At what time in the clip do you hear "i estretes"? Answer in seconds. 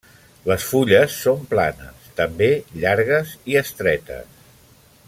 3.53-4.43